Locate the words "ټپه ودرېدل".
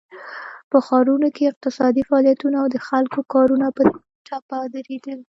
4.27-5.19